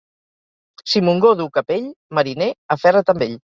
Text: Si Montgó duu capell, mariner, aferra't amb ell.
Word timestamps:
Si 0.93 1.01
Montgó 1.09 1.31
duu 1.43 1.53
capell, 1.59 1.91
mariner, 2.21 2.51
aferra't 2.79 3.17
amb 3.17 3.31
ell. 3.31 3.41